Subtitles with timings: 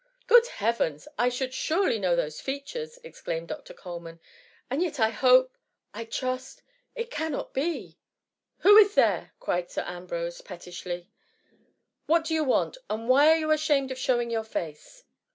[0.27, 1.07] "Good Heavens!
[1.19, 3.75] I should surely know those features," exclaimed Dr.
[3.75, 4.19] Coleman,"
[4.71, 5.55] and yet I hope—
[5.93, 6.63] I trust—
[6.95, 7.99] it cannot be."
[8.63, 11.05] *^Who is there?" cried Sir Ambrose, pet tishly,"
[12.07, 12.79] what do you want?
[12.89, 15.03] and why are you ashamed of showing your face